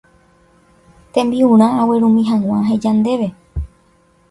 [1.13, 3.27] tembi'urã aguerumi hag̃ua aheja ndéve